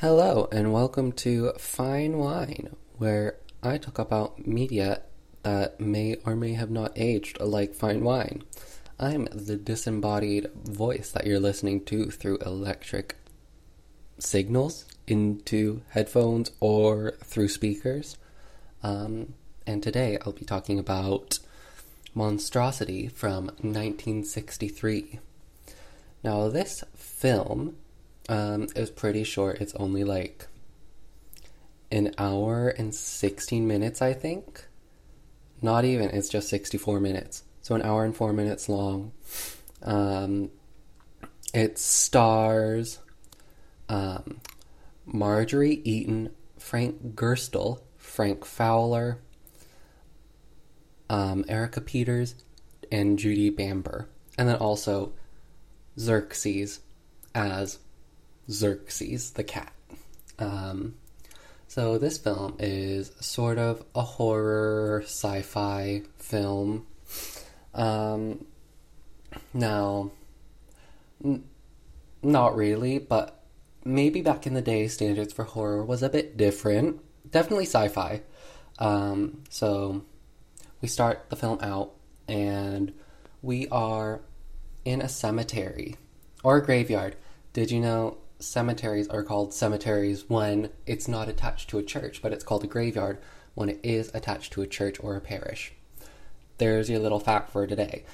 [0.00, 5.00] Hello, and welcome to Fine Wine, where I talk about media
[5.42, 8.42] that may or may have not aged like fine wine.
[9.00, 13.16] I'm the disembodied voice that you're listening to through electric
[14.18, 18.18] signals into headphones or through speakers.
[18.82, 19.32] Um,
[19.66, 21.38] and today I'll be talking about
[22.14, 25.20] Monstrosity from 1963.
[26.22, 27.76] Now, this film
[28.28, 29.60] um, is pretty short.
[29.60, 30.46] It's only like
[31.90, 34.66] an hour and 16 minutes, I think.
[35.62, 37.42] Not even, it's just 64 minutes.
[37.62, 39.12] So, an hour and four minutes long.
[39.82, 40.50] Um,
[41.54, 42.98] it stars
[43.88, 44.40] um,
[45.04, 49.20] Marjorie Eaton, Frank Gerstle, Frank Fowler,
[51.08, 52.34] um, Erika Peters,
[52.90, 54.08] and Judy Bamber.
[54.36, 55.12] And then also
[55.98, 56.80] Xerxes
[57.34, 57.78] as
[58.50, 59.72] Xerxes the cat.
[60.38, 60.94] Um,
[61.68, 66.86] so this film is sort of a horror sci-fi film.
[67.74, 68.46] Um,
[69.52, 70.10] now,
[71.24, 71.44] n-
[72.22, 73.44] not really, but
[73.84, 77.00] maybe back in the day, standards for horror was a bit different.
[77.30, 78.22] Definitely sci-fi.
[78.78, 80.02] Um, so
[80.80, 81.92] we start the film out,
[82.28, 82.92] and
[83.42, 84.20] we are
[84.84, 85.96] in a cemetery
[86.42, 87.16] or a graveyard.
[87.52, 92.32] Did you know cemeteries are called cemeteries when it's not attached to a church, but
[92.32, 93.18] it's called a graveyard
[93.54, 95.72] when it is attached to a church or a parish.
[96.58, 98.04] There's your little fact for today.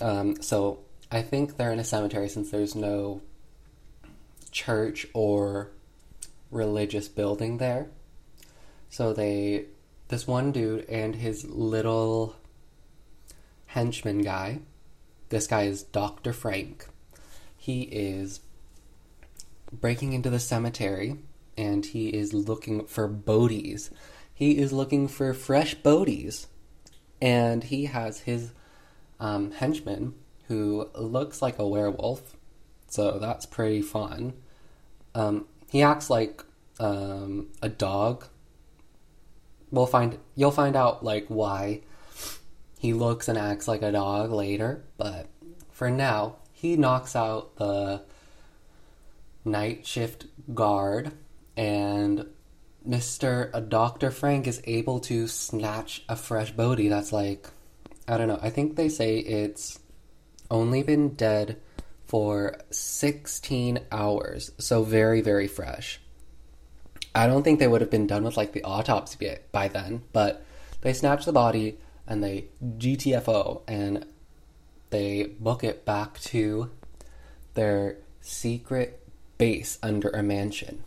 [0.00, 3.22] Um, so I think they're in a cemetery since there's no
[4.50, 5.70] church or
[6.50, 7.88] religious building there.
[8.90, 9.66] So they,
[10.08, 12.36] this one dude and his little
[13.66, 14.60] henchman guy,
[15.28, 16.32] this guy is Dr.
[16.32, 16.86] Frank.
[17.56, 18.40] He is
[19.72, 21.18] breaking into the cemetery
[21.56, 23.90] and he is looking for bodies.
[24.32, 26.46] He is looking for fresh bodies.
[27.20, 28.52] And he has his
[29.18, 30.14] um, henchman
[30.46, 32.36] who looks like a werewolf.
[32.88, 34.34] So that's pretty fun.
[35.14, 36.44] Um, he acts like
[36.78, 38.26] um, a dog.
[39.70, 41.82] We'll find you'll find out like why
[42.78, 45.26] he looks and acts like a dog later, but
[45.70, 48.02] for now, he knocks out the
[49.50, 51.12] night shift guard,
[51.56, 52.26] and
[52.88, 53.50] Mr.
[53.52, 54.10] Uh, Dr.
[54.10, 57.48] Frank is able to snatch a fresh body that's like,
[58.06, 59.78] I don't know, I think they say it's
[60.50, 61.60] only been dead
[62.06, 66.00] for 16 hours, so very, very fresh.
[67.14, 70.44] I don't think they would have been done with like the autopsy by then, but
[70.80, 74.06] they snatch the body and they GTFO and
[74.90, 76.70] they book it back to
[77.54, 79.07] their secret
[79.38, 80.84] base under a mansion.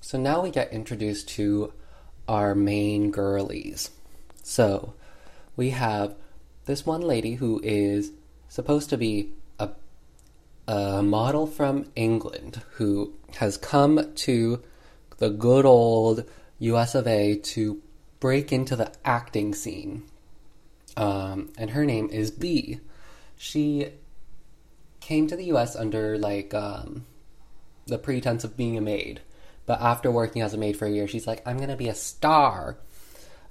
[0.00, 1.72] So now we get introduced to
[2.28, 3.90] our main girlies.
[4.42, 4.94] So
[5.56, 6.14] we have
[6.66, 8.12] this one lady who is
[8.48, 9.70] supposed to be a,
[10.66, 14.62] a model from England who has come to
[15.16, 16.24] the good old
[16.60, 17.82] US of A to
[18.20, 20.04] break into the acting scene.
[20.96, 22.80] Um, and her name is B.
[23.36, 23.92] She
[25.00, 27.04] came to the US under like um,
[27.88, 29.20] the pretense of being a maid.
[29.66, 31.88] But after working as a maid for a year, she's like, I'm going to be
[31.88, 32.78] a star.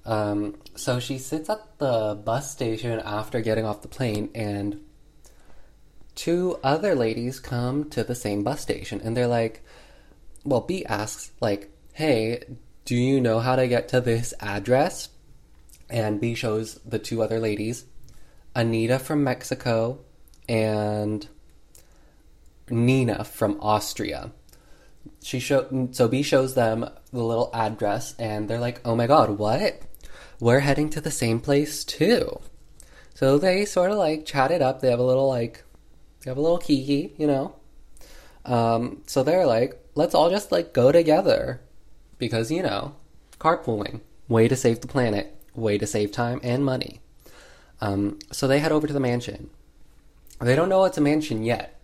[0.05, 4.79] Um, so she sits at the bus station after getting off the plane, and
[6.15, 9.63] two other ladies come to the same bus station, and they're like,
[10.43, 12.43] well, B asks, like, hey,
[12.85, 15.09] do you know how to get to this address?
[15.89, 17.85] And B shows the two other ladies,
[18.55, 19.99] Anita from Mexico
[20.49, 21.27] and
[22.69, 24.31] Nina from Austria.
[25.23, 29.37] She show so B shows them the little address and they're like, "Oh my god,
[29.37, 29.81] what?
[30.39, 32.39] We're heading to the same place too."
[33.13, 34.81] So they sort of like chat it up.
[34.81, 35.63] They have a little like
[36.23, 37.55] they have a little kiki, you know.
[38.45, 41.61] Um, so they're like, "Let's all just like go together."
[42.17, 42.95] Because, you know,
[43.39, 46.99] carpooling, way to save the planet, way to save time and money.
[47.79, 49.51] Um, so they head over to the mansion.
[50.41, 51.76] They don't know it's a mansion yet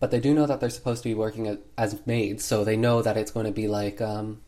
[0.00, 3.02] but they do know that they're supposed to be working as, maids, so they know
[3.02, 4.40] that it's going to be like um,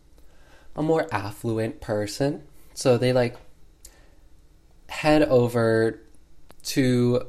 [0.76, 2.44] a more affluent person.
[2.74, 3.36] So they like
[4.88, 6.00] head over
[6.62, 7.26] to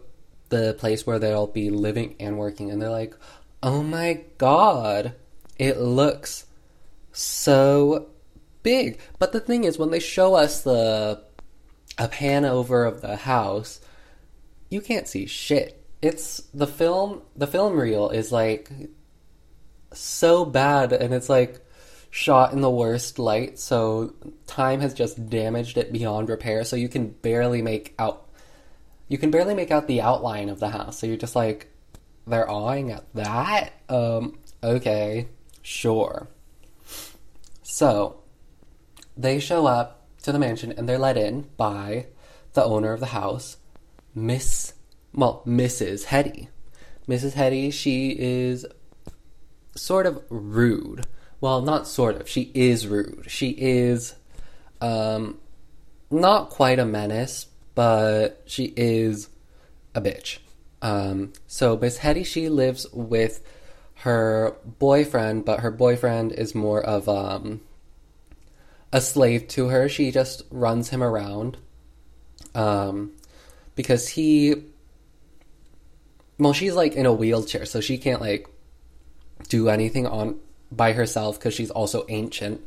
[0.50, 3.16] the place where they'll be living and working, and they're like,
[3.64, 5.16] "Oh my god,
[5.58, 6.46] it looks
[7.12, 8.10] so
[8.62, 11.24] big." But the thing is, when they show us the
[11.98, 13.82] a pan over of the house,
[14.70, 18.72] you can't see shit it's the film the film reel is like
[19.94, 21.62] so bad and it's like
[22.12, 24.14] shot in the worst light, so
[24.46, 26.64] time has just damaged it beyond repair.
[26.64, 28.30] So you can barely make out,
[29.08, 31.00] you can barely make out the outline of the house.
[31.00, 31.72] So you're just like,
[32.28, 33.74] they're awing at that.
[33.90, 35.30] Um, okay,
[35.62, 36.28] sure.
[37.64, 38.22] So
[39.18, 42.08] they show up to the mansion and they're let in by
[42.54, 43.56] the owner of the house,
[44.14, 44.74] Miss,
[45.14, 46.06] well, Mrs.
[46.06, 46.50] Hetty.
[47.08, 47.34] Mrs.
[47.34, 48.66] Hetty, she is
[49.76, 51.06] sort of rude.
[51.40, 52.30] Well, not sort of.
[52.30, 53.26] She is rude.
[53.28, 54.16] She is
[54.80, 55.40] um,
[56.10, 59.30] not quite a menace, but she is
[59.96, 60.38] a bitch.
[60.82, 63.42] Um, so Miss Hetty, she lives with
[63.96, 67.62] her boyfriend, but her boyfriend is more of um,
[68.92, 69.88] a slave to her.
[69.88, 71.58] She just runs him around
[72.56, 73.12] um,
[73.76, 74.64] because he.
[76.42, 78.50] Well, she's like in a wheelchair, so she can't like
[79.48, 80.40] do anything on
[80.72, 82.62] by herself because she's also ancient.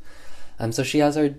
[0.61, 1.35] Um, so she has her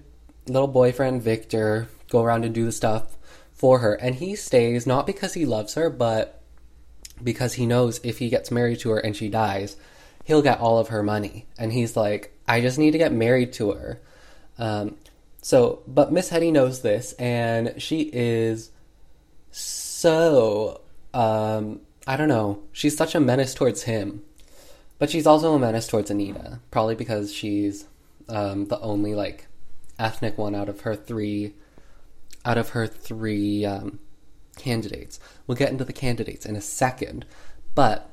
[0.45, 3.15] little boyfriend Victor go around and do the stuff
[3.53, 6.41] for her, and he stays not because he loves her, but
[7.23, 9.77] because he knows if he gets married to her and she dies,
[10.25, 11.45] he'll get all of her money.
[11.57, 14.01] And he's like, I just need to get married to her.
[14.57, 14.97] Um,
[15.41, 18.71] so, but Miss Hetty knows this, and she is
[19.51, 20.81] so,
[21.13, 24.23] um, I don't know, she's such a menace towards him.
[24.97, 27.85] But she's also a menace towards Anita, probably because she's
[28.29, 29.47] um, the only like
[29.99, 31.53] ethnic one out of her three,
[32.45, 33.99] out of her three um,
[34.57, 35.19] candidates.
[35.45, 37.25] We'll get into the candidates in a second,
[37.73, 38.09] but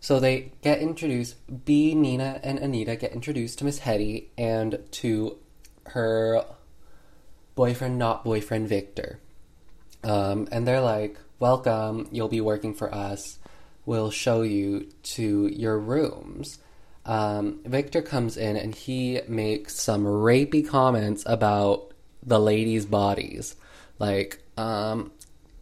[0.00, 1.36] so they get introduced.
[1.64, 5.38] B, Nina, and Anita get introduced to Miss Hetty and to
[5.86, 6.44] her
[7.54, 9.20] boyfriend, not boyfriend, Victor.
[10.02, 13.38] Um, and they're like, "Welcome, you'll be working for us."
[13.86, 16.58] we'll show you to your rooms.
[17.04, 21.92] Um, Victor comes in and he makes some rapey comments about
[22.22, 23.56] the ladies' bodies.
[23.98, 25.12] Like, um,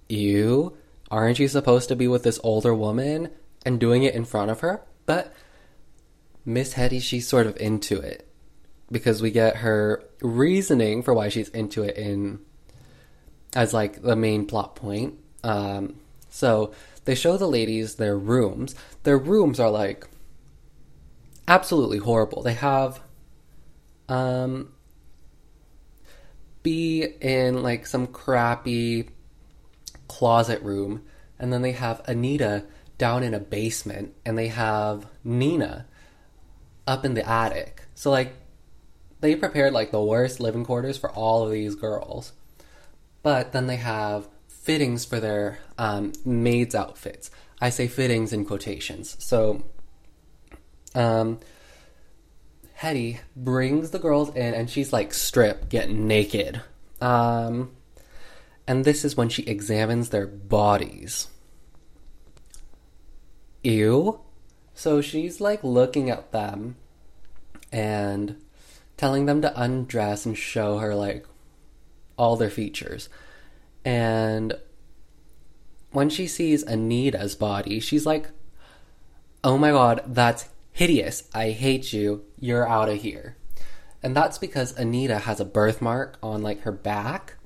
[0.09, 0.77] you
[1.11, 3.31] aren't you supposed to be with this older woman
[3.67, 4.83] and doing it in front of her?
[5.05, 5.35] But
[6.45, 8.29] Miss Hetty, she's sort of into it
[8.91, 12.39] because we get her reasoning for why she's into it in
[13.55, 15.19] as like the main plot point.
[15.45, 15.97] Um,
[16.29, 16.73] so
[17.05, 18.75] they show the ladies their rooms.
[19.03, 20.07] Their rooms are like
[21.49, 22.43] absolutely horrible.
[22.43, 23.01] They have
[24.09, 24.73] um
[26.63, 29.09] be in like some crappy
[30.09, 31.03] closet room
[31.39, 32.65] and then they have Anita
[32.99, 35.87] down in a basement and they have Nina
[36.87, 37.83] up in the attic.
[37.95, 38.35] So like
[39.21, 42.33] they prepared like the worst living quarters for all of these girls.
[43.23, 44.29] But then they have
[44.63, 47.31] fittings for their um, maids' outfits.
[47.61, 49.17] I say fittings in quotations.
[49.19, 49.65] So,
[50.95, 51.41] um,
[52.75, 56.63] Hetty brings the girls in, and she's like strip, getting naked.
[57.01, 57.73] Um,
[58.67, 61.29] and this is when she examines their bodies.
[63.63, 64.21] Ew.
[64.75, 66.77] So she's like looking at them
[67.71, 68.41] and
[68.97, 71.27] telling them to undress and show her like
[72.17, 73.09] all their features.
[73.85, 74.55] And
[75.91, 78.31] when she sees Anita's body, she's like,
[79.45, 81.29] oh my god, that's hideous.
[81.35, 82.25] I hate you.
[82.39, 83.37] You're out of here.
[84.03, 87.37] And that's because Anita has a birthmark on like her back.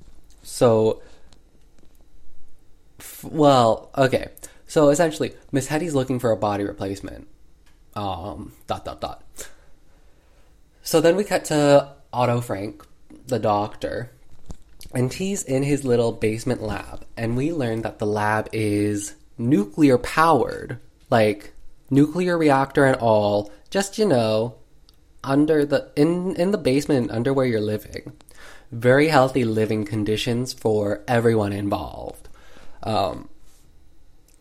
[0.43, 1.03] So,
[2.99, 4.29] f- well, okay.
[4.67, 7.29] So essentially, Miss Hetty's looking for a body replacement.
[7.95, 9.49] Um, dot dot dot.
[10.83, 12.85] So then we cut to Otto Frank,
[13.27, 14.13] the doctor,
[14.97, 19.99] and he's in his little basement lab, and we learn that the lab is nuclear
[19.99, 20.79] powered,
[21.11, 21.53] like
[21.91, 23.53] nuclear reactor and all.
[23.69, 24.55] Just you know,
[25.23, 28.15] under the in in the basement, and under where you're living.
[28.73, 32.31] Very healthy living conditions for everyone involved.
[32.83, 33.29] Um,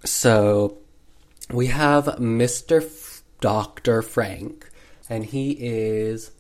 [0.06, 0.78] so
[1.52, 2.82] we have Mr.
[2.82, 4.02] F- Dr.
[4.02, 4.70] Frank,
[5.10, 6.32] and he is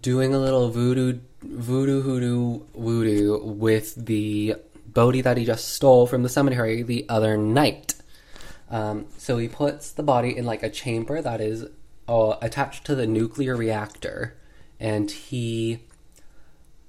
[0.00, 6.22] doing a little voodoo voodoo hoodoo voodoo with the Bodhi that he just stole from
[6.22, 7.94] the cemetery the other night.
[8.70, 11.66] Um, so he puts the body in like a chamber that is
[12.08, 14.36] uh, attached to the nuclear reactor,
[14.78, 15.80] and he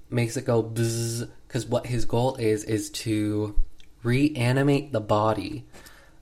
[0.10, 3.60] makes it go bzzz because what his goal is is to
[4.04, 5.66] reanimate the body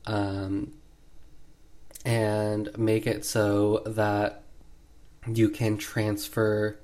[0.06, 0.72] um,
[2.06, 4.44] and make it so that
[5.28, 6.78] you can transfer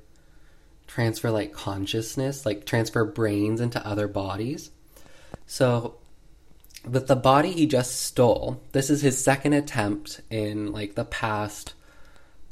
[0.88, 4.72] transfer like consciousness, like transfer brains into other bodies.
[5.46, 5.96] So
[6.90, 11.74] with the body he just stole, this is his second attempt in like the past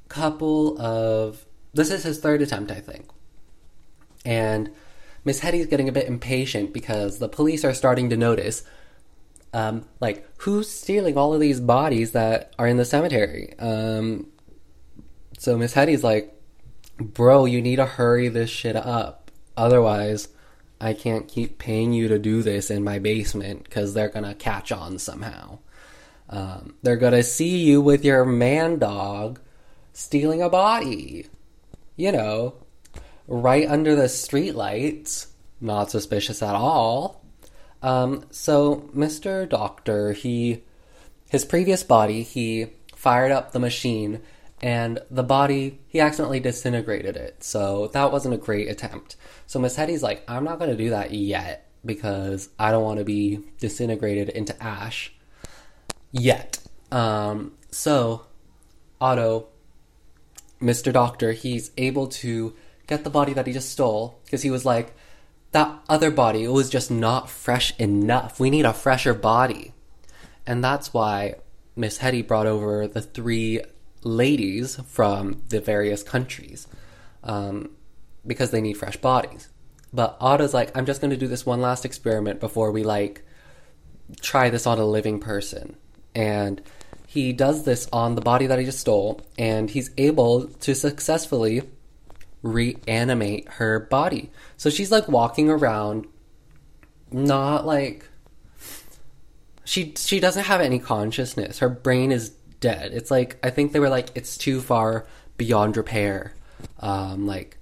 [0.10, 3.06] couple of this is his third attempt, I think.
[4.24, 4.72] And
[5.26, 8.64] Miss Hetty's getting a bit impatient because the police are starting to notice,
[9.54, 13.54] um, like, who's stealing all of these bodies that are in the cemetery?
[13.60, 14.28] Um,
[15.46, 16.34] so Miss Hetty's like,
[16.98, 19.30] bro, you need to hurry this shit up.
[19.56, 20.30] Otherwise,
[20.82, 24.72] I can't keep paying you to do this in my basement because they're gonna catch
[24.72, 25.60] on somehow.
[26.32, 29.40] Um, they're gonna see you with your man dog
[29.94, 31.28] stealing a body.
[31.96, 32.56] You know,
[33.28, 35.28] right under the streetlights.
[35.62, 37.24] Not suspicious at all.
[37.84, 39.48] Um, so Mr.
[39.48, 40.64] Doctor, he
[41.30, 44.24] his previous body, he fired up the machine
[44.62, 47.44] and the body he accidentally disintegrated it.
[47.44, 49.16] So that wasn't a great attempt.
[49.48, 53.06] So Miss Hetty's like, I'm not gonna do that yet because I don't want to
[53.06, 55.14] be disintegrated into ash
[56.12, 56.60] yet.
[56.92, 58.26] Um, so
[59.00, 59.48] Otto,
[60.62, 60.92] Mr.
[60.92, 62.56] Doctor, he's able to
[62.88, 64.96] get the body that he just stole because he was like,
[65.52, 68.42] that other body, was just not fresh enough.
[68.42, 69.74] We need a fresher body.
[70.46, 71.36] And that's why
[71.78, 73.62] Miss Hetty brought over the three
[74.06, 76.68] ladies from the various countries
[77.24, 77.72] um,
[78.26, 79.50] because they need fresh bodies.
[79.92, 83.26] But Otto's like, I'm just going to do this one last experiment before we like
[84.22, 85.76] try this on a living person.
[86.14, 86.62] And
[87.08, 91.64] he does this on the body that he just stole, and he's able to successfully
[92.42, 94.32] reanimate her body.
[94.58, 96.08] So she's like walking around,
[97.12, 98.08] not like
[99.64, 101.60] she she doesn't have any consciousness.
[101.60, 102.34] Her brain is
[102.66, 102.94] dead.
[102.94, 105.06] It's like I think they were like it's too far
[105.38, 106.34] beyond repair.
[106.80, 107.58] Um, like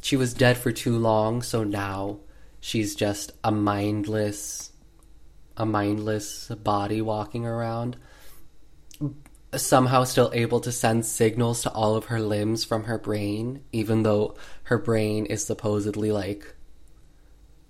[0.00, 2.20] she was dead for too long, so now
[2.60, 4.72] she's just a mindless
[5.58, 7.96] a mindless body walking around
[9.54, 14.02] somehow still able to send signals to all of her limbs from her brain, even
[14.02, 14.34] though
[14.64, 16.54] her brain is supposedly like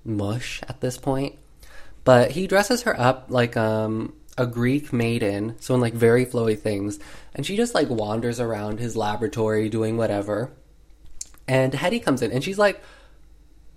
[0.05, 1.37] mush at this point.
[2.05, 6.59] But he dresses her up like um, a Greek maiden, so in like very flowy
[6.59, 6.99] things,
[7.35, 10.53] and she just like wanders around his laboratory doing whatever.
[11.49, 12.83] And Hetty comes in and she's like,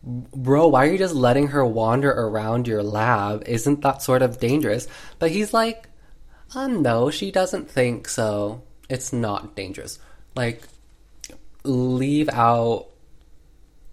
[0.01, 3.43] Bro, why are you just letting her wander around your lab?
[3.45, 4.87] Isn't that sort of dangerous?
[5.19, 5.89] But he's like,
[6.55, 8.63] uh, no, she doesn't think so.
[8.89, 9.99] It's not dangerous.
[10.35, 10.63] Like,
[11.63, 12.87] leave out,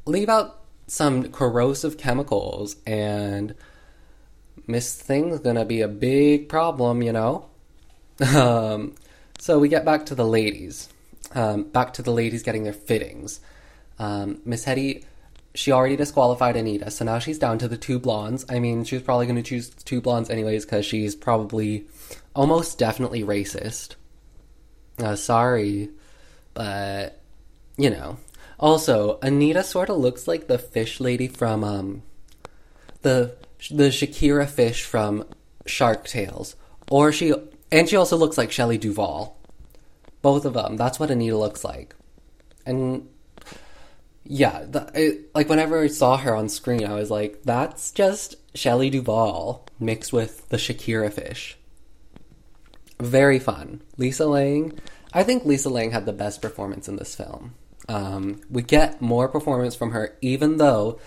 [0.07, 3.55] leave out some corrosive chemicals, and
[4.67, 7.47] Miss Thing's gonna be a big problem, you know.
[8.35, 8.95] Um,
[9.39, 10.89] so we get back to the ladies.
[11.35, 13.41] Um, back to the ladies getting their fittings.
[13.99, 15.05] Um, Miss Hetty
[15.57, 18.45] she already disqualified Anita, so now she's down to the two blondes.
[18.49, 21.87] I mean, she was probably going to choose two blondes anyways because she's probably
[22.35, 23.95] almost definitely racist.
[24.99, 25.89] Uh, sorry,
[26.55, 27.21] but
[27.77, 28.19] you know.
[28.59, 32.03] Also, Anita sort of looks like the fish lady from um
[33.03, 33.37] the
[33.71, 35.25] the Shakira fish from
[35.67, 36.57] Shark Tales,
[36.91, 37.35] or she
[37.73, 39.37] and she also looks like Shelley Duvall.
[40.23, 40.77] Both of them.
[40.77, 41.95] That's what Anita looks like,
[42.65, 43.09] and
[44.29, 48.37] yeah, the, it, like whenever I saw her on screen, I was like, that's just
[48.55, 51.57] Shelley Duvall mixed with the Shakira fish.
[52.99, 53.83] Very fun.
[53.97, 54.79] Lisa Lang,
[55.13, 57.55] I think Lisa Lang had the best performance in this film.
[57.89, 60.99] Um, we get more performance from her, even though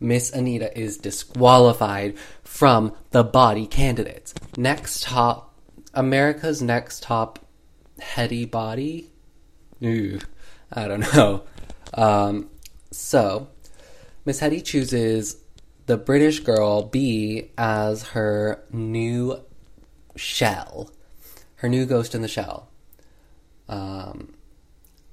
[0.00, 4.34] Miss Anita is disqualified from the body candidates.
[4.56, 5.54] Next top,
[5.94, 7.40] America's next top
[8.00, 9.10] heady body.
[9.82, 10.18] Ooh,
[10.72, 11.44] I don't know.
[11.94, 12.50] Um,
[12.90, 13.48] so,
[14.24, 15.38] Miss Hetty chooses
[15.86, 19.40] the British girl B as her new
[20.16, 20.90] shell,
[21.56, 22.68] her new ghost in the shell.
[23.68, 24.34] Um,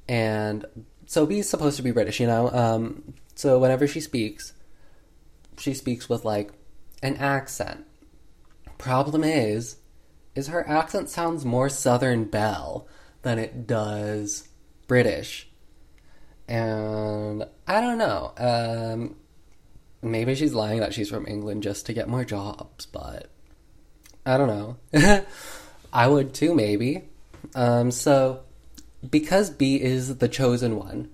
[0.08, 0.65] and
[1.06, 2.51] so B is supposed to be British, you know.
[2.51, 4.54] Um, so whenever she speaks,
[5.57, 6.51] she speaks with like
[7.01, 7.85] an accent.
[8.77, 9.77] Problem is,
[10.35, 12.88] is her accent sounds more Southern Belle
[13.21, 14.47] than it does
[14.88, 15.50] British
[16.47, 18.33] and I don't know.
[18.38, 19.15] Um,
[20.01, 23.29] maybe she's lying that she's from England just to get more jobs, but
[24.25, 25.25] I don't know.
[25.93, 27.09] I would too, maybe.
[27.55, 28.41] Um, so,
[29.07, 31.09] because B is the chosen one,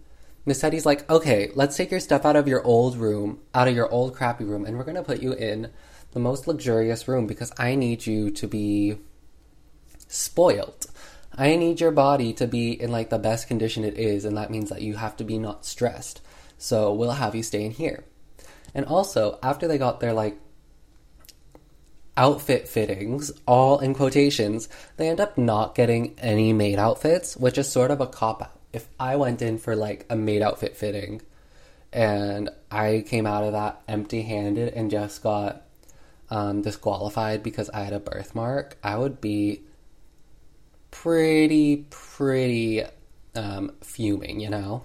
[0.46, 3.76] Miss Hetty's like, okay, let's take your stuff out of your old room, out of
[3.76, 5.70] your old crappy room, and we're gonna put you in
[6.12, 8.98] the most luxurious room because I need you to be
[10.08, 10.88] spoiled.
[11.38, 14.52] I need your body to be in like the best condition it is, and that
[14.52, 16.22] means that you have to be not stressed.
[16.58, 18.04] So we'll have you stay in here.
[18.74, 20.38] And also, after they got their like
[22.18, 27.72] outfit fittings, all in quotations, they end up not getting any maid outfits, which is
[27.72, 28.61] sort of a cop out.
[28.74, 31.22] If I went in for like a maid outfit fitting
[31.92, 35.64] and I came out of that empty handed and just got
[36.30, 39.62] um, disqualified because I had a birthmark, I would be
[40.90, 42.84] pretty, pretty
[43.36, 44.84] um, fuming, you know?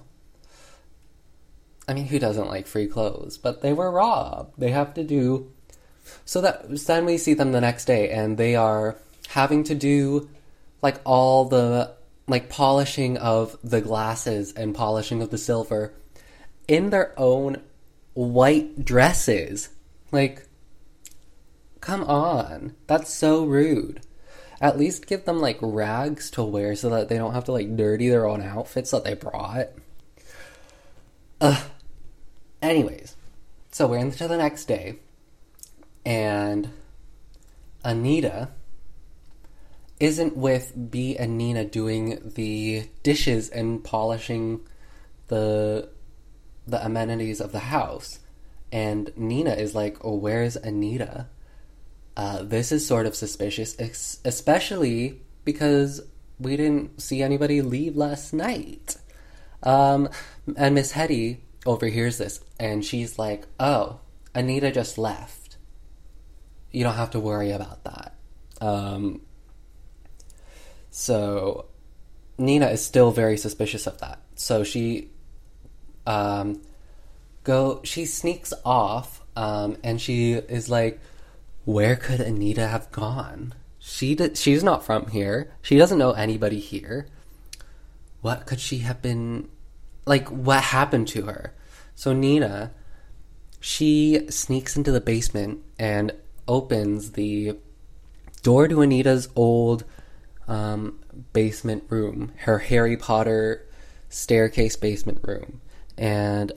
[1.89, 3.39] I mean, who doesn't like free clothes?
[3.39, 4.59] But they were robbed.
[4.59, 5.53] They have to do.
[6.25, 8.97] So that then we see them the next day, and they are
[9.29, 10.29] having to do
[10.83, 11.93] like all the
[12.29, 15.95] like polishing of the glasses and polishing of the silver
[16.67, 17.63] in their own
[18.15, 19.69] white dresses.
[20.11, 20.47] Like,
[21.81, 22.75] come on.
[22.87, 24.01] That's so rude.
[24.61, 27.77] At least give them like rags to wear so that they don't have to like
[27.77, 29.69] dirty their own outfits that they brought.
[31.41, 31.63] Ugh.
[32.63, 33.15] Anyways,
[33.71, 34.99] so we're into the next day,
[36.07, 36.71] and
[37.85, 38.49] Anita
[39.99, 44.61] isn't with B and Nina doing the dishes and polishing
[45.29, 45.89] the
[46.67, 48.19] the amenities of the house.
[48.73, 51.29] And Nina is like, "Oh, where's Anita?"
[52.17, 53.77] Uh, this is sort of suspicious,
[54.25, 56.01] especially because
[56.39, 58.97] we didn't see anybody leave last night.
[59.63, 60.09] Um,
[60.57, 64.01] and Miss Hetty overhears this, and she's like, "Oh,
[64.35, 65.57] Anita just left.
[66.71, 68.15] You don't have to worry about that."
[68.61, 69.21] Um,
[70.99, 71.67] so
[72.39, 74.19] Nina is still very suspicious of that.
[74.35, 75.11] So she
[76.07, 76.63] um,
[77.45, 80.99] go she sneaks off um, and she is like
[81.67, 83.53] where could Anita have gone?
[83.79, 85.53] She did, she's not from here.
[85.61, 87.09] She doesn't know anybody here.
[88.23, 89.51] What could she have been
[90.07, 91.53] like what happened to her?
[91.95, 92.73] So Nina
[93.61, 96.13] she sneaks into the basement and
[96.49, 97.59] opens the
[98.43, 99.85] door to Anita's old
[100.49, 100.99] um,
[101.33, 103.67] basement room, her Harry Potter
[104.09, 105.61] staircase basement room.
[105.99, 106.53] And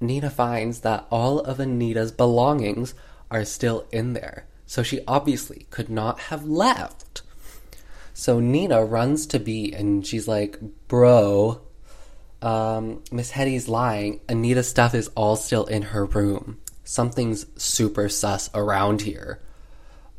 [0.00, 2.94] Nina finds that all of Anita's belongings
[3.30, 4.46] are still in there.
[4.66, 7.22] So she obviously could not have left.
[8.14, 11.60] So Nina runs to Bea and she's like, Bro,
[12.42, 14.20] um, Miss Hetty's lying.
[14.28, 16.58] Anita's stuff is all still in her room.
[16.84, 19.40] Something's super sus around here.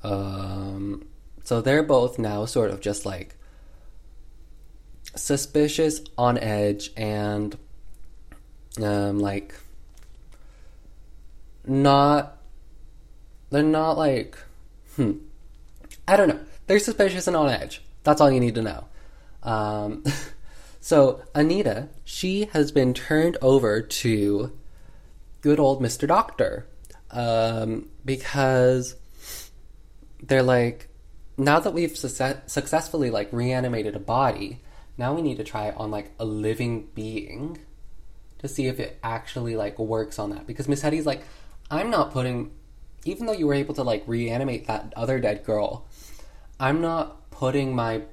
[0.03, 1.05] Um,
[1.51, 3.35] so they're both now sort of just like
[5.17, 7.57] suspicious, on edge, and
[8.81, 9.53] um, like
[11.67, 12.37] not.
[13.49, 14.37] They're not like,
[14.95, 15.11] hmm.
[16.07, 16.39] I don't know.
[16.67, 17.81] They're suspicious and on edge.
[18.03, 18.85] That's all you need to know.
[19.43, 20.05] Um,
[20.79, 24.57] so Anita, she has been turned over to
[25.41, 26.07] good old Mr.
[26.07, 26.65] Doctor
[27.11, 28.95] um, because
[30.23, 30.87] they're like,
[31.41, 34.61] now that we've su- successfully like reanimated a body,
[34.97, 37.59] now we need to try it on like a living being
[38.39, 40.47] to see if it actually like works on that.
[40.47, 41.23] Because Miss Hetty's like,
[41.69, 42.51] I'm not putting,
[43.05, 45.87] even though you were able to like reanimate that other dead girl,
[46.59, 48.03] I'm not putting my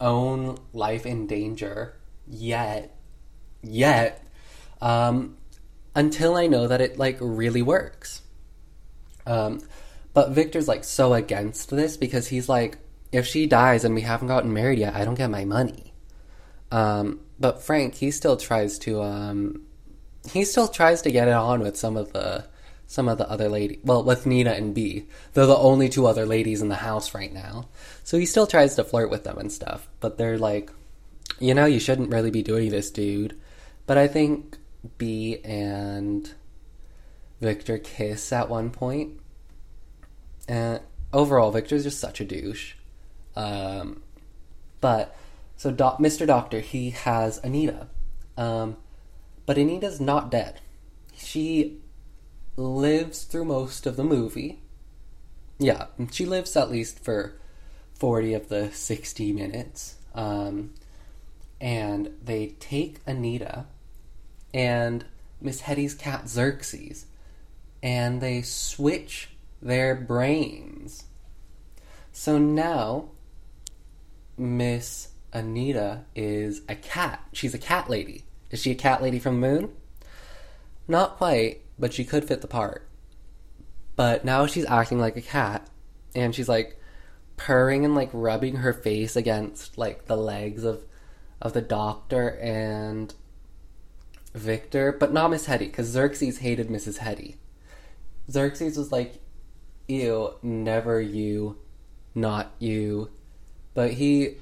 [0.00, 2.96] own life in danger yet,
[3.62, 4.24] yet,
[4.80, 5.36] um,
[5.94, 8.22] until I know that it like really works.
[9.26, 9.60] Um,
[10.12, 12.78] but Victor's like so against this because he's like,
[13.12, 15.92] if she dies and we haven't gotten married yet, I don't get my money.
[16.70, 19.62] Um, but Frank, he still tries to, um,
[20.30, 22.46] he still tries to get it on with some of the,
[22.86, 23.80] some of the other lady.
[23.84, 27.32] Well, with Nina and Bea, they're the only two other ladies in the house right
[27.32, 27.68] now.
[28.04, 29.88] So he still tries to flirt with them and stuff.
[30.00, 30.70] But they're like,
[31.38, 33.36] you know, you shouldn't really be doing this, dude.
[33.86, 34.58] But I think
[34.98, 36.32] Bea and
[37.40, 39.19] Victor kiss at one point
[40.50, 40.80] and
[41.12, 42.74] overall, Victor's just such a douche.
[43.36, 44.02] Um,
[44.80, 45.16] but
[45.56, 46.26] so Mr.
[46.26, 47.86] Doctor, he has Anita,
[48.36, 48.76] um,
[49.46, 50.60] but Anita's not dead.
[51.16, 51.78] She
[52.56, 54.58] lives through most of the movie.
[55.60, 57.34] Yeah, she lives at least for
[57.94, 59.94] forty of the sixty minutes.
[60.16, 60.74] Um,
[61.60, 63.66] and they take Anita
[64.52, 65.04] and
[65.40, 67.06] Miss Hetty's cat Xerxes,
[67.84, 69.29] and they switch
[69.62, 71.04] their brains.
[72.12, 73.10] So now,
[74.36, 77.24] Miss Anita is a cat.
[77.32, 78.24] She's a cat lady.
[78.50, 79.72] Is she a cat lady from the moon?
[80.88, 82.88] Not quite, but she could fit the part.
[83.96, 85.68] But now she's acting like a cat,
[86.14, 86.78] and she's like
[87.36, 90.84] purring and like rubbing her face against like the legs of
[91.40, 93.14] of the doctor and
[94.34, 96.98] Victor, but not Miss Hetty, because Xerxes hated Mrs.
[96.98, 97.36] Hetty.
[98.30, 99.20] Xerxes was like,
[99.90, 101.58] ew, never you,
[102.14, 103.10] not you.
[103.74, 104.36] But he,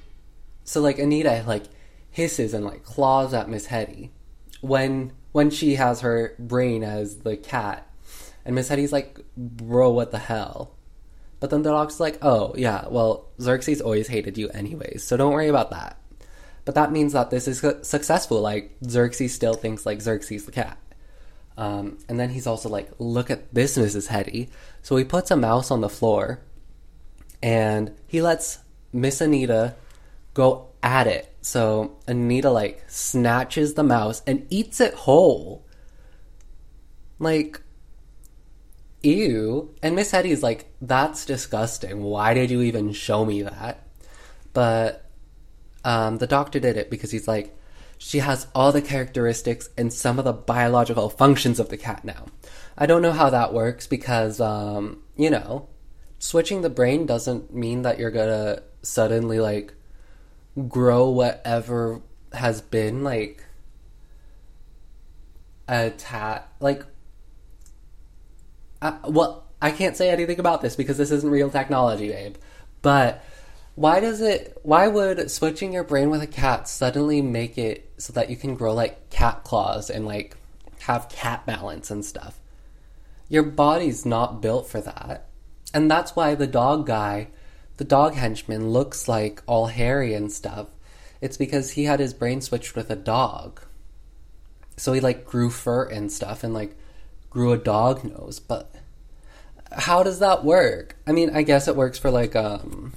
[0.63, 1.63] so like Anita, like,
[2.11, 4.11] hisses and like claws at Miss Hetty
[4.61, 7.87] when when she has her brain as the cat.
[8.45, 10.75] And Miss Hetty's like, bro, what the hell?
[11.39, 15.33] But then the dog's like, oh, yeah, well, Xerxes always hated you anyways, so don't
[15.33, 15.97] worry about that.
[16.65, 18.41] But that means that this is successful.
[18.41, 20.77] Like, Xerxes still thinks like Xerxes the cat.
[21.59, 24.07] Um, and then he's also like, look at this, Mrs.
[24.07, 24.49] Hetty.
[24.81, 26.39] So he puts a mouse on the floor
[27.43, 28.59] and he lets
[28.93, 29.75] Miss Anita
[30.33, 31.35] go at it.
[31.41, 35.65] So Anita like snatches the mouse and eats it whole.
[37.19, 37.59] Like,
[39.03, 39.75] ew.
[39.83, 42.01] And Miss Hetty's like, that's disgusting.
[42.01, 43.85] Why did you even show me that?
[44.53, 45.03] But
[45.83, 47.53] um, the doctor did it because he's like,
[47.99, 52.25] she has all the characteristics and some of the biological functions of the cat now.
[52.77, 55.67] I don't know how that works because, um, you know,
[56.17, 59.73] switching the brain doesn't mean that you're gonna suddenly like
[60.69, 63.43] grow whatever has been like
[65.67, 66.83] a tat like
[68.81, 72.35] uh, well i can't say anything about this because this isn't real technology babe
[72.81, 73.23] but
[73.79, 78.11] why does it why would switching your brain with a cat suddenly make it so
[78.13, 80.35] that you can grow like cat claws and like
[80.81, 82.39] have cat balance and stuff
[83.29, 85.27] your body's not built for that
[85.73, 87.27] and that's why the dog guy
[87.79, 90.67] the dog henchman looks like all hairy and stuff,
[91.21, 93.61] it's because he had his brain switched with a dog.
[94.75, 96.75] So he like grew fur and stuff and like
[97.29, 98.75] grew a dog nose, but
[99.71, 100.97] how does that work?
[101.07, 102.91] I mean, I guess it works for like um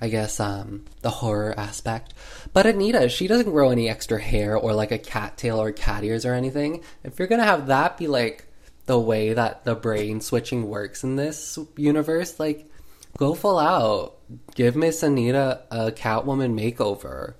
[0.00, 2.14] I guess um the horror aspect.
[2.52, 6.04] But Anita, she doesn't grow any extra hair or like a cat tail or cat
[6.04, 6.82] ears or anything.
[7.04, 8.46] If you're to have that be like
[8.86, 12.70] the way that the brain switching works in this universe, like
[13.18, 14.16] Go full out.
[14.54, 17.34] Give Miss Anita a Catwoman makeover.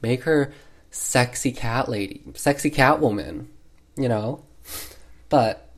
[0.00, 0.52] Make her
[0.90, 3.46] sexy cat lady, sexy Catwoman,
[3.96, 4.44] you know?
[5.28, 5.70] But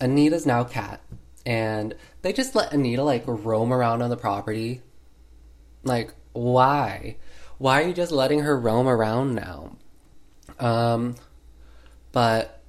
[0.00, 1.00] Anita's now cat,
[1.46, 4.82] and they just let Anita like roam around on the property.
[5.82, 7.16] Like, why?
[7.58, 9.76] Why are you just letting her roam around now?
[10.58, 11.16] Um,
[12.12, 12.62] but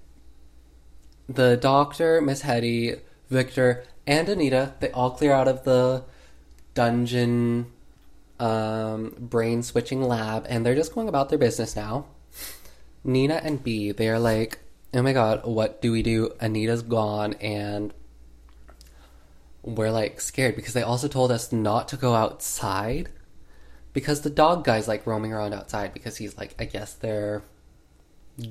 [1.28, 2.96] the doctor, Miss Hetty,
[3.30, 6.04] Victor, and Anita, they all clear out of the
[6.74, 7.68] dungeon
[8.40, 12.06] um, brain switching lab, and they're just going about their business now.
[13.04, 14.60] Nina and B, they are like,
[14.94, 16.32] oh my god, what do we do?
[16.40, 17.94] Anita's gone, and
[19.64, 23.10] we're like scared because they also told us not to go outside
[23.94, 27.44] because the dog guy's like roaming around outside because he's like, I guess their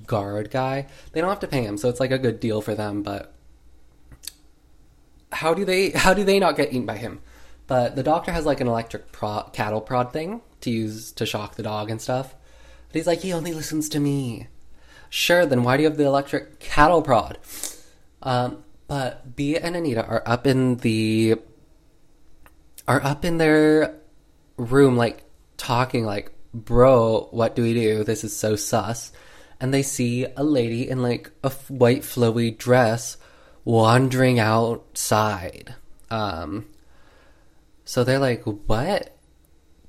[0.06, 0.86] guard guy.
[1.12, 3.34] They don't have to pay him, so it's like a good deal for them, but
[5.32, 7.20] how do they how do they not get eaten by him?
[7.66, 11.54] But the doctor has like an electric prod, cattle prod thing to use to shock
[11.54, 12.34] the dog and stuff.
[12.88, 14.48] But he's like, he only listens to me.
[15.08, 17.38] Sure, then why do you have the electric cattle prod?
[18.22, 21.36] Um, but B and Anita are up in the
[22.88, 23.94] are up in their
[24.56, 25.22] room, like
[25.56, 28.02] talking, like, bro, what do we do?
[28.02, 29.12] This is so sus.
[29.60, 33.16] And they see a lady in like a white flowy dress
[33.64, 35.76] wandering outside.
[36.10, 36.66] Um,
[37.84, 39.16] so they're like, what?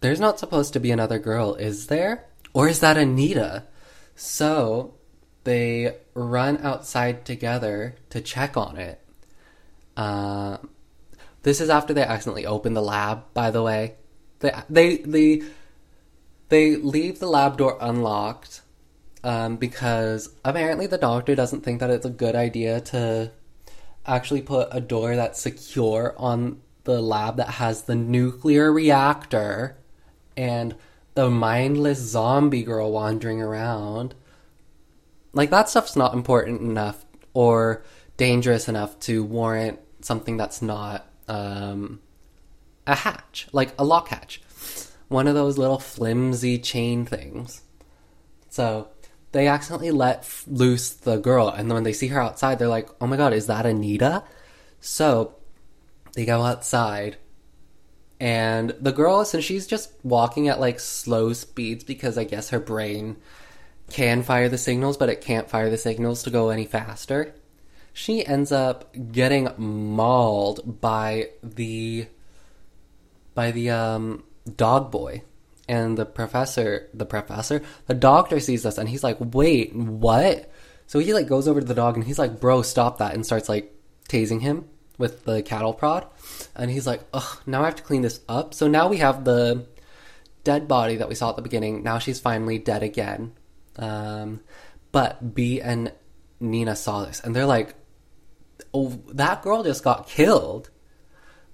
[0.02, 2.28] There's not supposed to be another girl, is there?
[2.54, 3.64] Or is that Anita?
[4.14, 4.94] So
[5.44, 9.00] they run outside together to check on it.
[9.98, 10.58] Uh,
[11.44, 13.96] this is after they accidentally open the lab, by the way.
[14.40, 15.42] They they they,
[16.50, 18.62] they leave the lab door unlocked
[19.24, 23.32] um, because apparently the doctor doesn't think that it's a good idea to
[24.06, 29.78] actually put a door that's secure on the lab that has the nuclear reactor
[30.36, 30.76] and
[31.14, 34.16] the mindless zombie girl wandering around.
[35.34, 37.84] Like, that stuff's not important enough or
[38.17, 42.02] dangerous enough to warrant something that's not um,
[42.86, 44.41] a hatch, like a lock hatch.
[45.08, 47.62] One of those little flimsy chain things.
[48.50, 48.89] So
[49.32, 52.67] they accidentally let f- loose the girl, and then when they see her outside, they're
[52.67, 54.24] like, oh my god, is that Anita?
[54.80, 55.36] So
[56.13, 57.17] they go outside
[58.22, 62.60] and the girl since she's just walking at like slow speeds because i guess her
[62.60, 63.17] brain
[63.92, 67.34] can fire the signals but it can't fire the signals to go any faster
[67.94, 72.08] she ends up getting mauled by the
[73.34, 74.24] by the um
[74.56, 75.22] dog boy
[75.68, 80.52] and the professor the professor the doctor sees this and he's like wait what
[80.88, 83.26] so he like goes over to the dog and he's like bro stop that and
[83.26, 83.74] starts like
[84.10, 84.66] tasing him
[85.02, 86.06] with the cattle prod.
[86.56, 88.54] And he's like, ugh, now I have to clean this up.
[88.54, 89.66] So now we have the
[90.46, 91.84] dead body that we saw at the beginning.
[91.84, 93.34] Now she's finally dead again.
[93.78, 94.42] Um,
[94.92, 95.92] but B and
[96.40, 97.76] Nina saw this and they're like,
[98.74, 100.70] oh, that girl just got killed.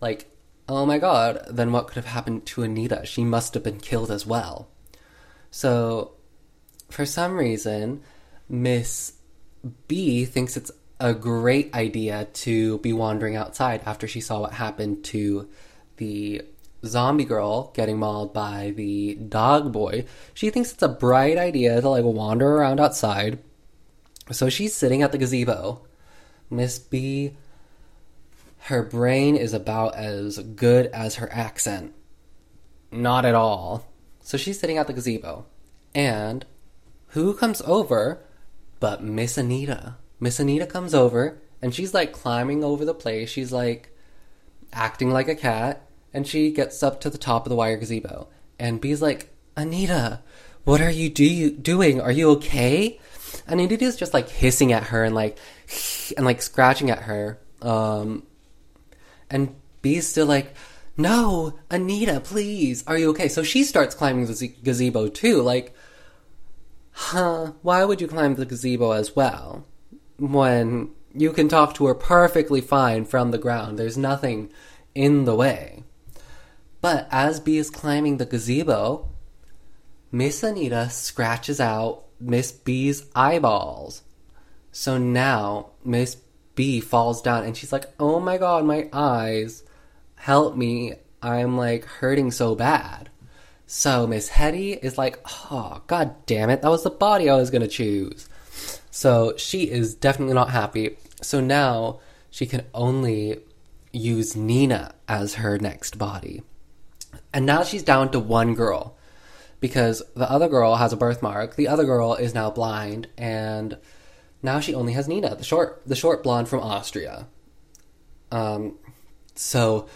[0.01, 0.30] Like,
[0.69, 3.06] oh my god, then what could have happened to Anita?
[3.06, 4.69] She must have been killed as well.
[5.51, 6.13] So,
[6.89, 8.01] for some reason,
[8.49, 9.13] Miss
[9.88, 15.03] B thinks it's a great idea to be wandering outside after she saw what happened
[15.06, 15.47] to
[15.97, 16.41] the
[16.85, 20.05] zombie girl getting mauled by the dog boy.
[20.33, 23.39] She thinks it's a bright idea to like wander around outside.
[24.31, 25.85] So she's sitting at the gazebo.
[26.49, 27.35] Miss B,
[28.59, 31.93] her brain is about as good as her accent.
[32.91, 33.87] Not at all.
[34.21, 35.45] So she's sitting at the gazebo.
[35.95, 36.45] And
[37.07, 38.23] who comes over
[38.79, 39.95] but Miss Anita?
[40.19, 43.29] Miss Anita comes over and she's like climbing over the place.
[43.29, 43.95] She's like
[44.73, 48.27] acting like a cat and she gets up to the top of the wire gazebo.
[48.59, 50.21] And B's like, Anita,
[50.63, 52.01] what are you do- doing?
[52.01, 52.99] Are you okay?
[53.47, 55.37] And Anita's just like hissing at her and like,
[56.17, 57.39] and like scratching at her.
[57.61, 58.23] Um,
[59.29, 60.53] and B's still like,
[60.95, 63.27] no, Anita, please, are you okay?
[63.27, 65.41] So she starts climbing the gazebo too.
[65.41, 65.75] Like,
[66.91, 69.65] huh, why would you climb the gazebo as well?
[70.17, 73.77] When you can talk to her perfectly fine from the ground.
[73.77, 74.51] There's nothing
[74.93, 75.83] in the way.
[76.89, 79.10] But as B is climbing the gazebo,
[80.10, 84.04] Miss Anita scratches out Miss B's eyeballs.
[84.71, 86.15] So now Miss
[86.56, 89.63] B falls down and she's like, oh my god, my eyes.
[90.15, 90.93] Help me.
[91.21, 93.10] I'm like hurting so bad.
[93.65, 95.19] So Miss Hetty is like,
[95.52, 98.30] oh, god damn it, that was the body I was gonna choose.
[98.91, 100.95] So she is definitely not happy.
[101.21, 102.00] So now
[102.32, 103.41] she can only
[103.91, 106.43] use Nina as her next body.
[107.38, 108.97] And now she's down to one girl
[109.60, 111.56] because the other girl has a birthmark.
[111.56, 113.78] The other girl is now blind, and
[114.41, 117.28] now she only has Nina, the short, the short blonde from Austria.
[118.32, 118.80] Um,
[119.36, 119.88] so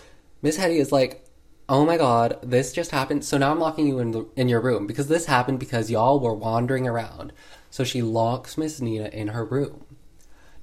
[0.43, 1.25] Miss Hetty is like,
[1.67, 4.61] "Oh my god, this just happened." So now I'm locking you in the, in your
[4.61, 7.33] room because this happened because y'all were wandering around.
[7.71, 9.83] So she locks Miss Nina in her room.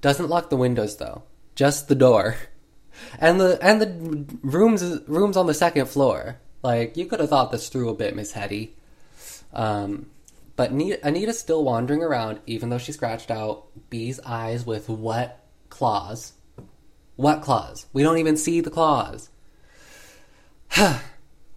[0.01, 1.25] Doesn't lock the windows though,
[1.57, 2.37] just the door,
[3.19, 6.39] and the and the rooms rooms on the second floor.
[6.63, 8.75] Like you could have thought this through a bit, Miss Hetty.
[9.53, 10.07] Um,
[10.57, 16.33] but Anita's still wandering around, even though she scratched out B's eyes with wet claws.
[17.15, 17.87] What claws?
[17.93, 19.31] We don't even see the claws.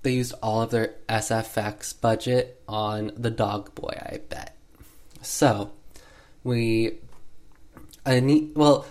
[0.03, 4.55] they used all of their SFX budget on the dog boy, I bet.
[5.21, 5.71] So,
[6.43, 6.99] we.
[8.05, 8.85] Anita, well,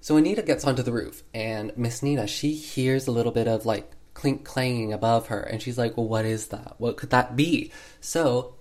[0.00, 3.64] so Anita gets onto the roof, and Miss Nina, she hears a little bit of
[3.66, 6.74] like clink clanging above her, and she's like, well, "What is that?
[6.78, 8.54] What could that be?" So,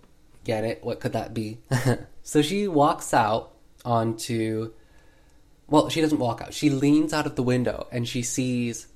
[0.43, 0.83] get it?
[0.83, 1.59] What could that be?
[2.23, 3.53] so she walks out
[3.85, 4.73] onto.
[5.67, 6.53] Well, she doesn't walk out.
[6.53, 8.87] She leans out of the window and she sees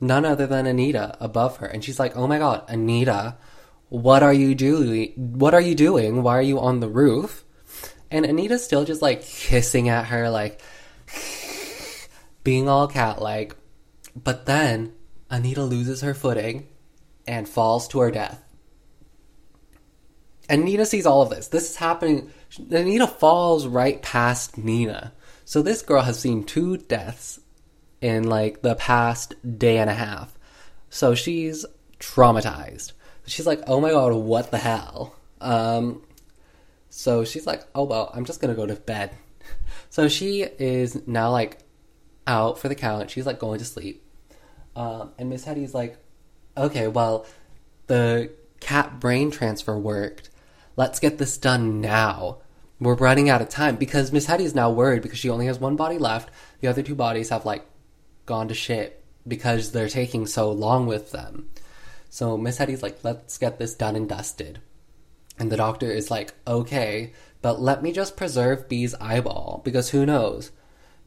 [0.00, 3.36] none other than Anita above her, and she's like, "Oh my god, Anita,
[3.88, 5.12] what are you doing?
[5.16, 6.22] What are you doing?
[6.22, 7.44] Why are you on the roof?"
[8.10, 10.60] And Anita's still just like kissing at her, like
[12.44, 13.56] being all cat like.
[14.14, 14.92] But then
[15.32, 16.68] Anita loses her footing
[17.26, 18.44] and falls to her death.
[20.46, 21.48] And Nina sees all of this.
[21.48, 22.30] This is happening.
[22.70, 25.14] Anita falls right past Nina.
[25.46, 27.40] So this girl has seen two deaths
[28.02, 30.36] in like the past day and a half.
[30.90, 31.64] So she's
[31.98, 32.92] traumatized.
[33.26, 35.16] She's like, oh my god, what the hell?
[35.40, 36.02] Um,
[36.90, 39.12] so she's like, oh well, I'm just gonna go to bed.
[39.88, 41.58] So she is now like
[42.26, 43.10] out for the count.
[43.10, 44.02] She's like going to sleep.
[44.74, 45.98] Um, and Miss Hetty's like,
[46.56, 47.26] okay, well,
[47.86, 48.30] the
[48.60, 50.30] cat brain transfer worked.
[50.76, 52.38] Let's get this done now.
[52.80, 55.58] We're running out of time because Miss Hetty is now worried because she only has
[55.60, 56.30] one body left.
[56.60, 57.64] The other two bodies have like
[58.26, 61.48] gone to shit because they're taking so long with them.
[62.08, 64.60] So Miss Hetty's like, let's get this done and dusted.
[65.38, 70.04] And the doctor is like, okay, but let me just preserve B's eyeball because who
[70.06, 70.50] knows?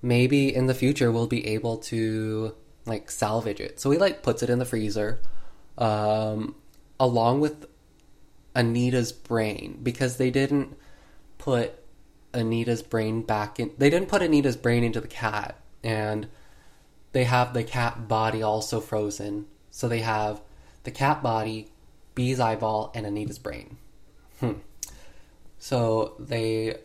[0.01, 3.79] Maybe in the future we'll be able to like salvage it.
[3.79, 5.21] So he like puts it in the freezer,
[5.77, 6.55] um,
[6.99, 7.65] along with
[8.55, 10.77] Anita's brain because they didn't
[11.37, 11.73] put
[12.33, 13.71] Anita's brain back in.
[13.77, 16.27] They didn't put Anita's brain into the cat, and
[17.11, 19.47] they have the cat body also frozen.
[19.71, 20.41] So they have
[20.83, 21.71] the cat body,
[22.13, 23.77] Bee's eyeball, and Anita's brain.
[24.39, 24.53] Hmm.
[25.57, 26.77] So they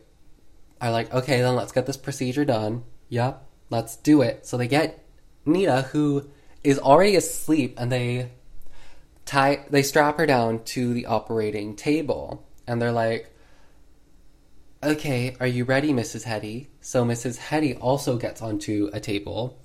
[0.80, 2.84] are like, okay, then let's get this procedure done.
[3.08, 4.46] Yep, let's do it.
[4.46, 4.99] So they get
[5.44, 6.28] Nita, who
[6.62, 8.30] is already asleep, and they
[9.30, 13.32] tie they strap her down to the operating table and they're like
[14.82, 16.68] okay are you ready mrs hetty?
[16.80, 19.56] So mrs hetty also gets onto a table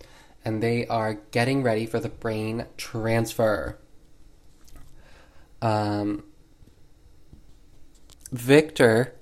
[0.44, 3.80] and they are getting ready for the brain transfer.
[5.64, 6.24] Um
[8.32, 9.16] victor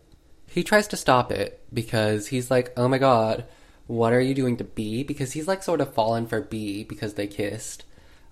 [0.47, 3.45] he tries to stop it because he's like oh my god
[3.87, 7.15] what are you doing to Bea because he's like sort of fallen for Bea because
[7.15, 7.83] they kissed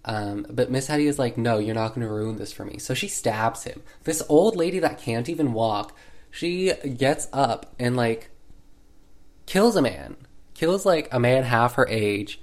[0.03, 2.79] um, but Miss Hetty is like, no, you're not going to ruin this for me.
[2.79, 3.83] So she stabs him.
[4.03, 5.95] This old lady that can't even walk,
[6.31, 8.29] she gets up and like
[9.45, 10.15] kills a man.
[10.53, 12.39] Kills like a man half her age,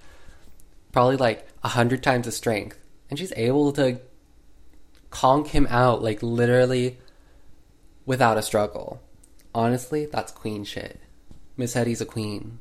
[0.92, 4.00] probably like a hundred times the strength, and she's able to
[5.10, 6.98] conk him out like literally
[8.06, 9.00] without a struggle.
[9.54, 11.00] Honestly, that's queen shit.
[11.56, 12.58] Miss Hetty's a queen.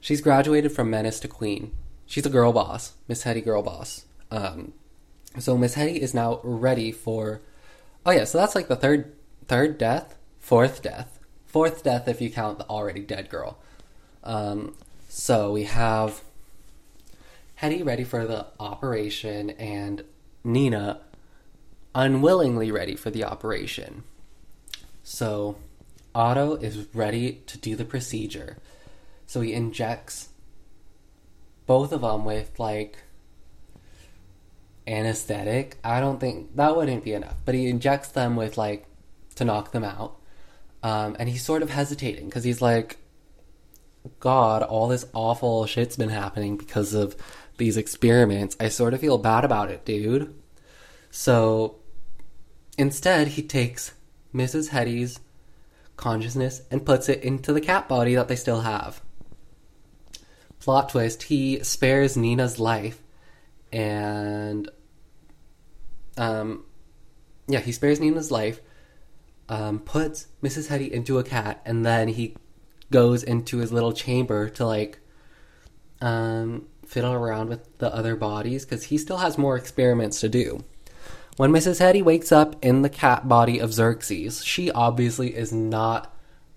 [0.00, 1.72] She's graduated from menace to queen.
[2.06, 4.04] She's a girl boss, Miss Hetty girl boss.
[4.30, 4.72] Um,
[5.38, 7.40] so Miss Hetty is now ready for.
[8.04, 9.12] Oh yeah, so that's like the third
[9.46, 13.58] third death, fourth death, fourth death if you count the already dead girl.
[14.24, 14.74] Um,
[15.08, 16.22] so we have
[17.56, 20.04] Hetty ready for the operation and
[20.42, 21.00] Nina
[21.94, 24.04] unwillingly ready for the operation.
[25.02, 25.56] So
[26.14, 28.56] Otto is ready to do the procedure.
[29.30, 30.30] So he injects
[31.64, 32.98] both of them with like
[34.88, 35.76] anesthetic.
[35.84, 38.86] I don't think that wouldn't be enough, but he injects them with like
[39.36, 40.16] to knock them out.
[40.82, 42.96] Um, and he's sort of hesitating because he's like,
[44.18, 47.14] God, all this awful shit's been happening because of
[47.56, 48.56] these experiments.
[48.58, 50.34] I sort of feel bad about it, dude.
[51.12, 51.76] So
[52.76, 53.92] instead, he takes
[54.34, 54.70] Mrs.
[54.70, 55.20] Hetty's
[55.96, 59.00] consciousness and puts it into the cat body that they still have.
[60.60, 63.02] Plot twist, he spares Nina's life
[63.72, 64.70] and
[66.16, 66.64] um
[67.50, 68.60] yeah, he spares Nina's life,
[69.48, 70.68] um, puts Mrs.
[70.68, 72.36] Hetty into a cat, and then he
[72.90, 75.00] goes into his little chamber to like
[76.00, 80.64] um, fiddle around with the other bodies because he still has more experiments to do.
[81.36, 81.78] When Mrs.
[81.78, 86.14] Hetty wakes up in the cat body of Xerxes, she obviously is not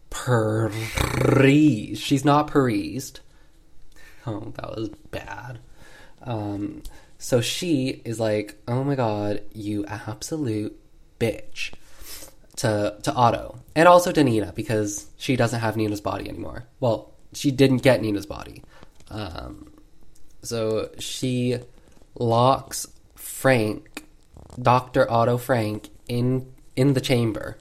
[0.09, 2.01] pleased.
[2.01, 3.21] She's not pleased.
[4.25, 5.59] Oh, that was bad.
[6.21, 6.83] Um,
[7.17, 10.79] so she is like, "Oh my god, you absolute
[11.19, 11.73] bitch."
[12.57, 16.65] To to Otto and also to Nina because she doesn't have Nina's body anymore.
[16.79, 18.63] Well, she didn't get Nina's body.
[19.09, 19.73] Um,
[20.43, 21.57] so she
[22.15, 24.05] locks Frank,
[24.61, 27.57] Doctor Otto Frank, in in the chamber,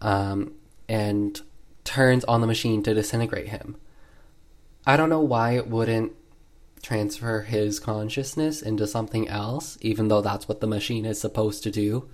[0.00, 0.52] um,
[0.88, 1.40] and
[1.84, 3.76] turns on the machine to disintegrate him.
[4.86, 6.12] I don't know why it wouldn't
[6.82, 11.70] transfer his consciousness into something else, even though that's what the machine is supposed to
[11.70, 12.08] do.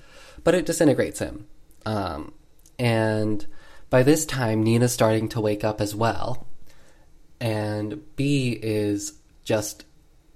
[0.44, 1.46] But it disintegrates him.
[1.85, 2.33] Um,
[2.78, 3.46] and
[3.90, 6.46] by this time, Nina's starting to wake up as well.
[7.40, 9.85] And Bea is just.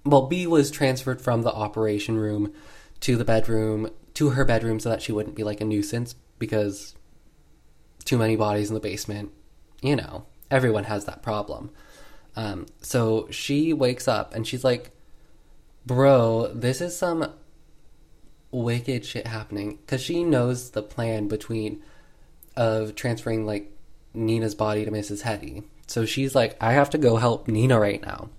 [0.04, 2.52] Well, Bea was transferred from the operation room
[3.00, 6.94] to the bedroom, to her bedroom, so that she wouldn't be like a nuisance because
[8.04, 9.30] too many bodies in the basement.
[9.80, 11.70] You know, everyone has that problem.
[12.36, 14.90] Um, so she wakes up and she's like,
[15.86, 17.30] Bro, this is some
[18.50, 19.78] wicked shit happening.
[19.84, 21.82] Because she knows the plan between,
[22.56, 23.70] of transferring like
[24.14, 25.22] Nina's body to Mrs.
[25.22, 25.64] Hetty.
[25.86, 28.30] So she's like, I have to go help Nina right now.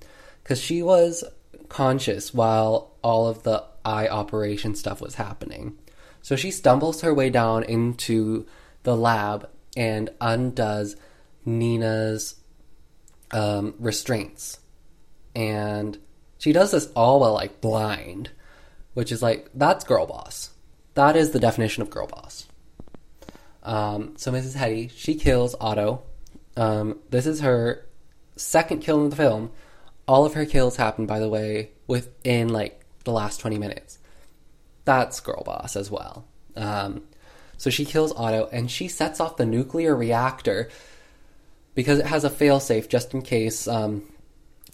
[0.44, 1.24] Because she was
[1.70, 5.78] conscious while all of the eye operation stuff was happening.
[6.22, 8.48] So she stumbles her way down into
[8.84, 10.96] the lab and undoes
[11.46, 12.36] Nina's
[13.32, 14.60] um, restraints.
[15.36, 15.98] And
[16.38, 18.32] she does this all while like blind,
[18.94, 20.52] which is like, that's girl boss.
[20.94, 22.48] That is the definition of girl boss.
[23.64, 24.56] Um, so Mrs.
[24.56, 26.04] Hetty, she kills Otto.
[26.56, 27.86] Um, this is her
[28.36, 29.52] second kill in the film.
[30.08, 34.00] All of her kills happen, by the way, within like the last 20 minutes.
[34.86, 36.26] That's girl boss as well.
[36.56, 37.04] Um,
[37.58, 40.70] so she kills Otto and she sets off the nuclear reactor
[41.76, 44.04] because it has a failsafe just in case um,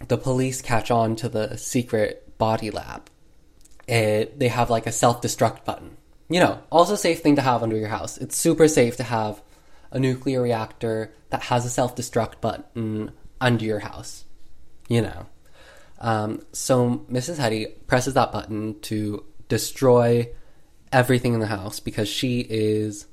[0.08, 3.10] the police catch on to the secret body lab.
[3.88, 5.97] It, they have like a self destruct button.
[6.30, 8.18] You know, also safe thing to have under your house.
[8.18, 9.41] It's super safe to have
[9.91, 14.24] a nuclear reactor that has a self destruct button under your house.
[14.88, 15.26] You know.
[15.99, 17.38] Um, so Mrs.
[17.38, 20.30] Hetty presses that button to destroy
[20.91, 23.08] everything in the house because she is.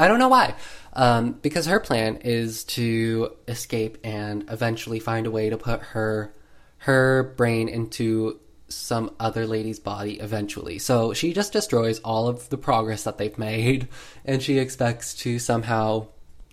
[0.00, 0.54] I don't know why.
[0.94, 6.34] Um, because her plan is to escape and eventually find a way to put her
[6.78, 10.78] her brain into some other lady's body eventually.
[10.78, 13.88] So she just destroys all of the progress that they've made,
[14.24, 16.06] and she expects to somehow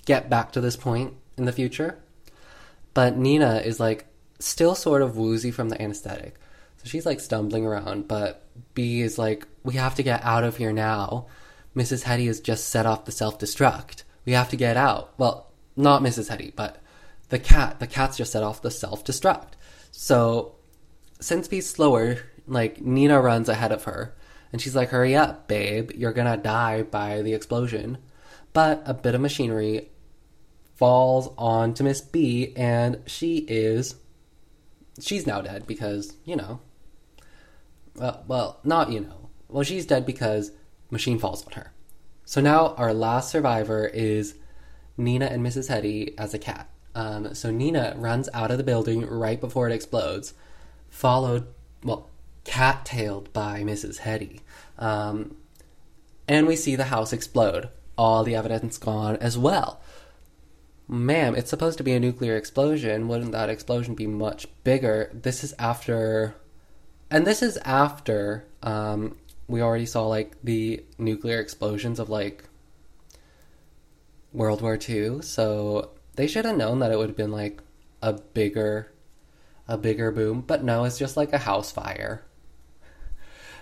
[0.06, 1.98] get back to this point in the future.
[2.94, 4.08] But Nina is like
[4.40, 6.36] still sort of woozy from the anesthetic.
[6.78, 8.44] So she's like stumbling around, but
[8.74, 11.28] Bea is like, We have to get out of here now.
[11.78, 12.04] Mrs.
[12.04, 14.04] Hetty has just set off the self destruct.
[14.26, 15.14] We have to get out.
[15.20, 16.30] Well, not Mrs.
[16.30, 16.82] Hetty, but
[17.30, 17.80] the cat.
[17.80, 19.54] The cat's just set off the self destruct.
[19.92, 20.56] So
[21.20, 22.18] since Bea's slower,
[22.48, 24.16] like Nina runs ahead of her,
[24.52, 25.92] and she's like, "Hurry up, babe!
[25.92, 28.00] You're gonna die by the explosion."
[28.54, 29.92] But a bit of machinery
[30.76, 33.96] falls onto Miss Bea, and she is
[35.00, 36.60] she's now dead because you know.
[37.96, 39.30] Well, well, not you know.
[39.48, 40.52] Well, she's dead because
[40.90, 41.72] machine falls on her.
[42.26, 44.36] So now our last survivor is
[44.98, 45.70] Nina and Mrs.
[45.70, 46.70] Hetty as a cat.
[46.96, 50.34] Um, so Nina runs out of the building right before it explodes,
[50.90, 51.48] followed,
[51.84, 52.10] well,
[52.44, 54.00] cat-tailed by Mrs.
[54.00, 54.42] Hetty.
[54.80, 55.38] Um,
[56.28, 57.70] and we see the house explode.
[57.98, 59.80] All the evidence gone as well.
[60.88, 63.08] Ma'am, it's supposed to be a nuclear explosion.
[63.08, 65.12] Wouldn't that explosion be much bigger?
[65.14, 66.36] This is after.
[67.10, 69.18] And this is after um,
[69.48, 72.44] we already saw, like, the nuclear explosions of, like,
[74.34, 75.22] World War II.
[75.22, 77.62] So they should have known that it would have been like
[78.02, 78.92] a bigger
[79.68, 82.24] a bigger boom, but no, it's just like a house fire.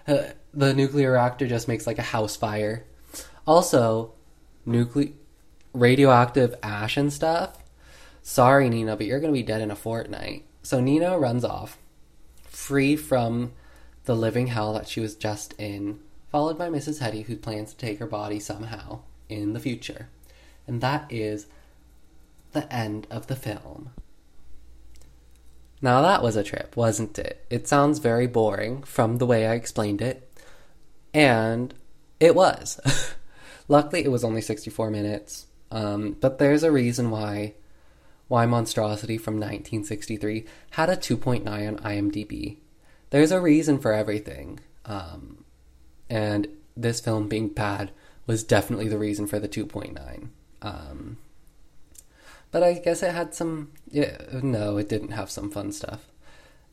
[0.08, 0.22] Uh,
[0.54, 2.86] the nuclear reactor just makes like a house fire.
[3.48, 4.14] Also,
[4.64, 5.10] nuclear
[5.74, 7.58] radioactive ash and stuff.
[8.22, 10.46] Sorry, Nina, but you're going to be dead in a fortnight.
[10.62, 11.80] So Nina runs off,
[12.50, 13.54] free from
[14.06, 16.00] the living hell that she was just in,
[16.32, 17.00] followed by Mrs.
[17.00, 19.00] Hetty, who plans to take her body somehow
[19.30, 20.10] in the future.
[20.68, 21.48] And that is
[22.54, 23.92] the end of the film.
[25.82, 27.46] Now that was a trip, wasn't it?
[27.50, 30.32] It sounds very boring from the way I explained it.
[31.14, 31.74] And
[32.20, 32.80] it was.
[33.68, 35.48] Luckily, it was only 64 minutes.
[35.72, 37.54] Um, but there's a reason why
[38.28, 42.58] why Monstrosity from 1963 had a 2.9 on IMDb.
[43.16, 44.60] There's a reason for everything.
[44.84, 45.46] Um,
[46.10, 47.92] and this film being bad
[48.28, 50.28] was definitely the reason for the 2.9.
[50.62, 51.18] Um,
[52.52, 53.72] but I guess it had some.
[53.94, 56.10] No, it didn't have some fun stuff.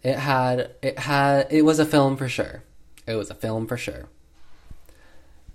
[0.03, 0.75] It had.
[0.83, 1.47] It had.
[1.49, 2.65] It was a film for sure.
[3.07, 4.09] It was a film for sure.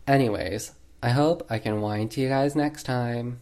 [0.07, 0.71] Anyways,
[1.03, 3.41] I hope I can whine to you guys next time.